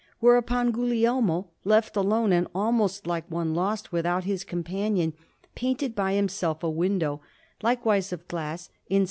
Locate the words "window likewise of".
6.71-8.27